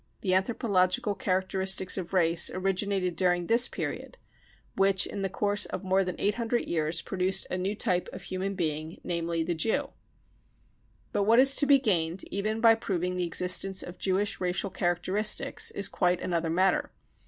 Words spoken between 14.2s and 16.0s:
racial characteristics is